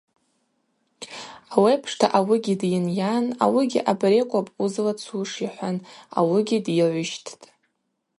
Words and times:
Ауепшта 1.53 2.05
ауыгьи 2.17 2.55
дйынйан 2.61 3.25
ауыгьи 3.43 3.85
абарекӏвапӏ 3.91 4.53
уызлацуш 4.61 5.31
йхӏван 5.45 5.77
ауыгьи 6.19 6.63
дйыгӏвищттӏ. 6.65 7.41